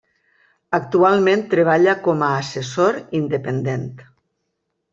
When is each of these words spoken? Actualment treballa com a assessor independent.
Actualment 0.77 1.43
treballa 1.51 1.95
com 2.07 2.25
a 2.29 2.31
assessor 2.39 2.99
independent. 3.21 3.87